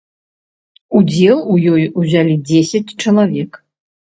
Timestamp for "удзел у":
0.99-1.59